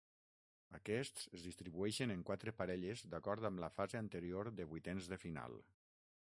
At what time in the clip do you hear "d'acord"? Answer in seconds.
3.13-3.49